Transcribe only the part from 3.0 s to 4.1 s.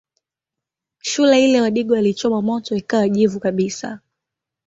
jivu kabisa